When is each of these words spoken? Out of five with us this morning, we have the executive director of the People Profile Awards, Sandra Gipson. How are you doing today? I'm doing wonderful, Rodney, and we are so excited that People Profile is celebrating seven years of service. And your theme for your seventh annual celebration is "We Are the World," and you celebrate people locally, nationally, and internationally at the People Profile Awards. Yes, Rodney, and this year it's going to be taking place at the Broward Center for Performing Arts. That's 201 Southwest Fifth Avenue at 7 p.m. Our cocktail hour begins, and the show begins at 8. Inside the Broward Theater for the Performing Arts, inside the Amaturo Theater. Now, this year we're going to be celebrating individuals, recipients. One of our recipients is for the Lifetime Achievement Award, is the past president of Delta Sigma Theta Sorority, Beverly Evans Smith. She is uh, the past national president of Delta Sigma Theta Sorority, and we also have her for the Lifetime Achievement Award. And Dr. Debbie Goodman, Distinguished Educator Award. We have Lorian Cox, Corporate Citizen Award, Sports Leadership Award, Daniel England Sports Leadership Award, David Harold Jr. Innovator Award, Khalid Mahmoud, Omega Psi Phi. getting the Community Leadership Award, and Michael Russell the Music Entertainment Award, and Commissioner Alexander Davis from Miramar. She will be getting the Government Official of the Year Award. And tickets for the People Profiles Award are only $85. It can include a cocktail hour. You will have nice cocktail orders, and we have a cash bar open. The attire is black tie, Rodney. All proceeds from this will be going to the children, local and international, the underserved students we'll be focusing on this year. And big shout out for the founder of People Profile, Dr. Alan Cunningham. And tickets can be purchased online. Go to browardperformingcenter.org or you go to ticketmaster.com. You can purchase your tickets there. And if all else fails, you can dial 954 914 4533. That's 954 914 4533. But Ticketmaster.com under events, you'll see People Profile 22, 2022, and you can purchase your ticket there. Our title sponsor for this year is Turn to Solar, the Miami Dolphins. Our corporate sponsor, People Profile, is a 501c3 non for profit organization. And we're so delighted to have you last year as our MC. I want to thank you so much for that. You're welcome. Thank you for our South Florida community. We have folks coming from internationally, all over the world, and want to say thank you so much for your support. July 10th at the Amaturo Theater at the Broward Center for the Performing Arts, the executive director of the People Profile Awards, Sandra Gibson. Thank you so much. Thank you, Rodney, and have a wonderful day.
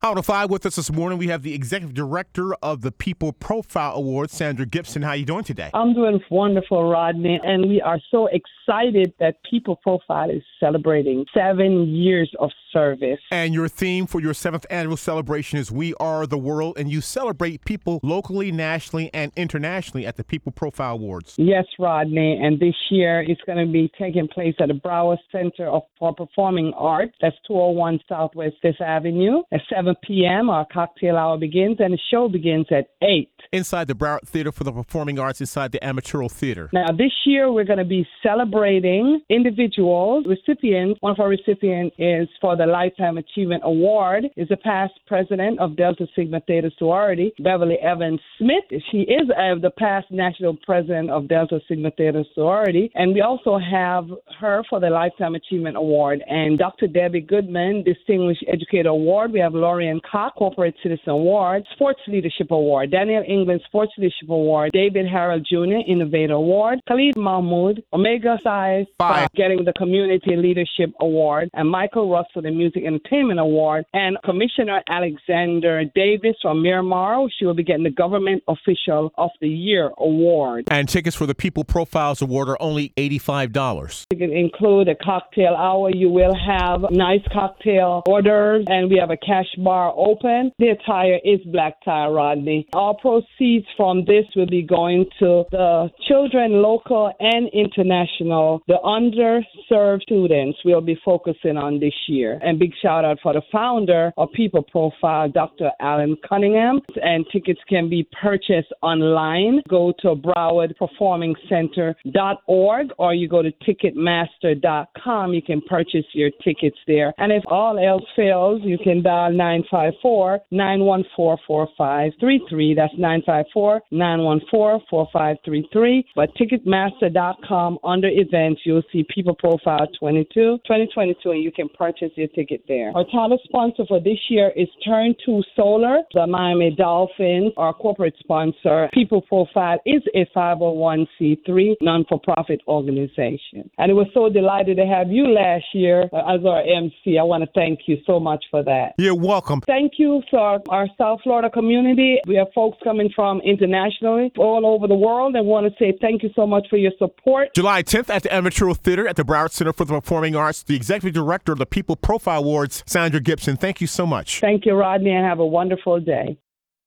Out 0.00 0.16
of 0.16 0.26
five 0.26 0.48
with 0.48 0.64
us 0.64 0.76
this 0.76 0.92
morning, 0.92 1.18
we 1.18 1.26
have 1.26 1.42
the 1.42 1.52
executive 1.52 1.92
director 1.92 2.54
of 2.62 2.82
the 2.82 2.92
People 2.92 3.32
Profile 3.32 3.96
Awards, 3.96 4.32
Sandra 4.32 4.64
Gipson. 4.64 5.02
How 5.02 5.10
are 5.10 5.16
you 5.16 5.24
doing 5.24 5.42
today? 5.42 5.72
I'm 5.74 5.92
doing 5.92 6.20
wonderful, 6.30 6.88
Rodney, 6.88 7.40
and 7.42 7.68
we 7.68 7.82
are 7.82 7.98
so 8.08 8.28
excited 8.28 9.12
that 9.18 9.38
People 9.50 9.74
Profile 9.74 10.30
is 10.30 10.44
celebrating 10.60 11.26
seven 11.34 11.88
years 11.88 12.32
of 12.38 12.52
service. 12.72 13.20
And 13.30 13.54
your 13.54 13.68
theme 13.68 14.06
for 14.06 14.20
your 14.20 14.34
seventh 14.34 14.66
annual 14.70 14.96
celebration 14.96 15.58
is 15.58 15.70
"We 15.70 15.94
Are 15.94 16.26
the 16.26 16.38
World," 16.38 16.78
and 16.78 16.90
you 16.90 17.00
celebrate 17.00 17.64
people 17.64 18.00
locally, 18.02 18.52
nationally, 18.52 19.10
and 19.12 19.32
internationally 19.36 20.06
at 20.06 20.16
the 20.16 20.24
People 20.24 20.52
Profile 20.52 20.94
Awards. 20.94 21.34
Yes, 21.38 21.64
Rodney, 21.78 22.38
and 22.42 22.58
this 22.60 22.74
year 22.90 23.22
it's 23.22 23.40
going 23.46 23.64
to 23.64 23.70
be 23.70 23.90
taking 23.98 24.28
place 24.28 24.54
at 24.60 24.68
the 24.68 24.74
Broward 24.74 25.18
Center 25.32 25.70
for 25.98 26.14
Performing 26.14 26.72
Arts. 26.76 27.14
That's 27.20 27.36
201 27.46 28.00
Southwest 28.08 28.56
Fifth 28.62 28.80
Avenue 28.80 29.42
at 29.52 29.60
7 29.72 29.94
p.m. 30.06 30.50
Our 30.50 30.66
cocktail 30.72 31.16
hour 31.16 31.38
begins, 31.38 31.76
and 31.80 31.92
the 31.92 31.98
show 32.10 32.28
begins 32.28 32.66
at 32.70 32.88
8. 33.02 33.30
Inside 33.52 33.88
the 33.88 33.94
Broward 33.94 34.26
Theater 34.26 34.52
for 34.52 34.64
the 34.64 34.72
Performing 34.72 35.18
Arts, 35.18 35.40
inside 35.40 35.72
the 35.72 35.78
Amaturo 35.80 36.30
Theater. 36.30 36.68
Now, 36.72 36.92
this 36.92 37.12
year 37.24 37.50
we're 37.50 37.64
going 37.64 37.78
to 37.78 37.84
be 37.84 38.06
celebrating 38.22 39.20
individuals, 39.30 40.26
recipients. 40.26 40.98
One 41.00 41.12
of 41.12 41.20
our 41.20 41.28
recipients 41.28 41.96
is 41.98 42.28
for 42.40 42.56
the 42.58 42.66
Lifetime 42.66 43.16
Achievement 43.16 43.62
Award, 43.64 44.24
is 44.36 44.48
the 44.48 44.56
past 44.56 44.92
president 45.06 45.58
of 45.60 45.76
Delta 45.76 46.06
Sigma 46.14 46.40
Theta 46.46 46.70
Sorority, 46.78 47.32
Beverly 47.38 47.76
Evans 47.76 48.20
Smith. 48.38 48.64
She 48.90 48.98
is 48.98 49.30
uh, 49.30 49.58
the 49.60 49.70
past 49.76 50.10
national 50.10 50.56
president 50.64 51.10
of 51.10 51.28
Delta 51.28 51.60
Sigma 51.68 51.90
Theta 51.96 52.24
Sorority, 52.34 52.90
and 52.94 53.14
we 53.14 53.20
also 53.20 53.58
have 53.58 54.06
her 54.38 54.62
for 54.68 54.80
the 54.80 54.90
Lifetime 54.90 55.34
Achievement 55.34 55.76
Award. 55.76 56.22
And 56.28 56.58
Dr. 56.58 56.86
Debbie 56.86 57.20
Goodman, 57.20 57.84
Distinguished 57.84 58.44
Educator 58.52 58.88
Award. 58.88 59.32
We 59.32 59.40
have 59.40 59.54
Lorian 59.54 60.00
Cox, 60.10 60.34
Corporate 60.36 60.74
Citizen 60.82 61.10
Award, 61.10 61.64
Sports 61.74 62.00
Leadership 62.08 62.50
Award, 62.50 62.90
Daniel 62.90 63.22
England 63.26 63.62
Sports 63.66 63.92
Leadership 63.96 64.28
Award, 64.28 64.72
David 64.72 65.06
Harold 65.06 65.46
Jr. 65.48 65.80
Innovator 65.86 66.34
Award, 66.34 66.80
Khalid 66.88 67.16
Mahmoud, 67.16 67.82
Omega 67.92 68.38
Psi 68.42 68.86
Phi. 68.98 69.26
getting 69.34 69.64
the 69.64 69.72
Community 69.74 70.36
Leadership 70.36 70.94
Award, 71.00 71.50
and 71.54 71.68
Michael 71.68 72.10
Russell 72.10 72.46
the 72.48 72.56
Music 72.56 72.82
Entertainment 72.84 73.38
Award, 73.38 73.84
and 73.92 74.16
Commissioner 74.24 74.82
Alexander 74.88 75.84
Davis 75.94 76.36
from 76.40 76.62
Miramar. 76.62 77.28
She 77.38 77.44
will 77.44 77.54
be 77.54 77.62
getting 77.62 77.84
the 77.84 77.90
Government 77.90 78.42
Official 78.48 79.12
of 79.18 79.30
the 79.40 79.48
Year 79.48 79.90
Award. 79.98 80.64
And 80.70 80.88
tickets 80.88 81.16
for 81.16 81.26
the 81.26 81.34
People 81.34 81.64
Profiles 81.64 82.22
Award 82.22 82.48
are 82.48 82.60
only 82.60 82.92
$85. 82.96 84.06
It 84.10 84.18
can 84.18 84.32
include 84.32 84.88
a 84.88 84.94
cocktail 84.94 85.54
hour. 85.54 85.90
You 85.94 86.08
will 86.08 86.34
have 86.34 86.90
nice 86.90 87.20
cocktail 87.32 88.02
orders, 88.06 88.64
and 88.68 88.90
we 88.90 88.98
have 88.98 89.10
a 89.10 89.16
cash 89.16 89.48
bar 89.58 89.92
open. 89.96 90.52
The 90.58 90.68
attire 90.68 91.18
is 91.24 91.40
black 91.52 91.74
tie, 91.84 92.06
Rodney. 92.06 92.66
All 92.72 92.94
proceeds 92.94 93.66
from 93.76 94.04
this 94.06 94.24
will 94.34 94.46
be 94.46 94.62
going 94.62 95.06
to 95.18 95.44
the 95.50 95.90
children, 96.06 96.62
local 96.62 97.12
and 97.20 97.48
international, 97.52 98.62
the 98.68 98.78
underserved 98.84 100.02
students 100.02 100.58
we'll 100.64 100.80
be 100.80 100.98
focusing 101.04 101.56
on 101.56 101.80
this 101.80 101.94
year. 102.06 102.37
And 102.42 102.58
big 102.58 102.72
shout 102.80 103.04
out 103.04 103.18
for 103.22 103.32
the 103.32 103.42
founder 103.52 104.12
of 104.16 104.32
People 104.32 104.62
Profile, 104.62 105.28
Dr. 105.28 105.70
Alan 105.80 106.16
Cunningham. 106.28 106.80
And 107.02 107.24
tickets 107.32 107.60
can 107.68 107.88
be 107.88 108.08
purchased 108.20 108.72
online. 108.82 109.62
Go 109.68 109.92
to 110.00 110.14
browardperformingcenter.org 110.14 112.88
or 112.98 113.14
you 113.14 113.28
go 113.28 113.42
to 113.42 113.52
ticketmaster.com. 113.52 115.32
You 115.32 115.42
can 115.42 115.60
purchase 115.62 116.04
your 116.12 116.30
tickets 116.44 116.76
there. 116.86 117.12
And 117.18 117.32
if 117.32 117.42
all 117.48 117.78
else 117.78 118.04
fails, 118.16 118.62
you 118.64 118.78
can 118.78 119.02
dial 119.02 119.32
954 119.32 120.40
914 120.50 121.38
4533. 121.46 122.74
That's 122.74 122.92
954 122.98 123.82
914 123.90 124.86
4533. 124.90 126.04
But 126.14 126.30
Ticketmaster.com 126.36 127.78
under 127.84 128.08
events, 128.08 128.62
you'll 128.64 128.82
see 128.92 129.04
People 129.14 129.34
Profile 129.34 129.86
22, 129.98 130.58
2022, 130.64 131.30
and 131.30 131.42
you 131.42 131.52
can 131.52 131.68
purchase 131.68 132.10
your 132.16 132.27
ticket 132.28 132.62
there. 132.68 132.92
Our 132.94 133.04
title 133.04 133.38
sponsor 133.44 133.84
for 133.86 134.00
this 134.00 134.18
year 134.28 134.52
is 134.56 134.68
Turn 134.84 135.14
to 135.26 135.42
Solar, 135.56 135.98
the 136.14 136.26
Miami 136.26 136.74
Dolphins. 136.76 137.52
Our 137.56 137.72
corporate 137.72 138.14
sponsor, 138.18 138.88
People 138.92 139.22
Profile, 139.22 139.78
is 139.86 140.02
a 140.14 140.26
501c3 140.36 141.76
non 141.80 142.04
for 142.08 142.20
profit 142.20 142.60
organization. 142.68 143.70
And 143.78 143.96
we're 143.96 144.06
so 144.14 144.28
delighted 144.28 144.76
to 144.76 144.86
have 144.86 145.10
you 145.10 145.26
last 145.28 145.64
year 145.72 146.02
as 146.02 146.44
our 146.44 146.62
MC. 146.62 147.18
I 147.18 147.22
want 147.22 147.44
to 147.44 147.50
thank 147.54 147.80
you 147.86 147.96
so 148.06 148.20
much 148.20 148.44
for 148.50 148.62
that. 148.64 148.94
You're 148.98 149.14
welcome. 149.14 149.60
Thank 149.62 149.92
you 149.98 150.22
for 150.30 150.60
our 150.68 150.86
South 150.98 151.20
Florida 151.22 151.50
community. 151.50 152.18
We 152.26 152.36
have 152.36 152.48
folks 152.54 152.78
coming 152.84 153.10
from 153.14 153.40
internationally, 153.40 154.32
all 154.38 154.66
over 154.66 154.86
the 154.86 154.94
world, 154.94 155.34
and 155.34 155.46
want 155.46 155.66
to 155.66 155.72
say 155.78 155.96
thank 156.00 156.22
you 156.22 156.30
so 156.34 156.46
much 156.46 156.66
for 156.68 156.76
your 156.76 156.92
support. 156.98 157.54
July 157.54 157.82
10th 157.82 158.10
at 158.10 158.22
the 158.22 158.28
Amaturo 158.28 158.76
Theater 158.76 159.06
at 159.08 159.16
the 159.16 159.24
Broward 159.24 159.50
Center 159.50 159.72
for 159.72 159.84
the 159.84 159.94
Performing 159.94 160.36
Arts, 160.36 160.62
the 160.62 160.76
executive 160.76 161.14
director 161.14 161.52
of 161.52 161.58
the 161.58 161.66
People 161.66 161.96
Profile 162.18 162.40
Awards, 162.40 162.82
Sandra 162.84 163.20
Gibson. 163.20 163.56
Thank 163.56 163.80
you 163.80 163.86
so 163.86 164.04
much. 164.04 164.40
Thank 164.40 164.66
you, 164.66 164.74
Rodney, 164.74 165.12
and 165.12 165.24
have 165.24 165.38
a 165.38 165.46
wonderful 165.46 166.00
day. 166.00 166.36